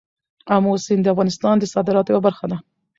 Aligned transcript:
آمو 0.55 0.71
سیند 0.85 1.03
د 1.05 1.07
افغانستان 1.13 1.55
د 1.59 1.63
صادراتو 1.73 2.11
یوه 2.13 2.23
برخه 2.27 2.45
ده. 2.51 2.57